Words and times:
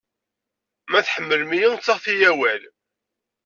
Ma 0.89 0.99
tḥemmlem-iyi, 1.05 1.69
ttaɣet-iyi 1.77 2.27
awal. 2.31 2.61